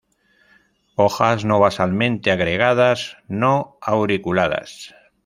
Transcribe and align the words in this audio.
Hojas 0.95 1.45
no 1.45 1.59
basalmente 1.59 2.31
agregadas; 2.31 3.17
no 3.27 3.77
auriculadas. 3.83 4.95